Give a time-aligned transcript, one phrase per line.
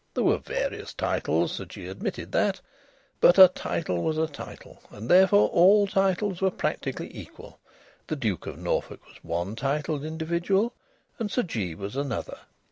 [0.15, 2.59] There were various titles Sir Jee admitted that
[3.19, 7.59] but a title was a title, and therefore all titles were practically equal.
[8.07, 10.73] The Duke of Norfolk was one titled individual,
[11.19, 12.39] and Sir Jee was another.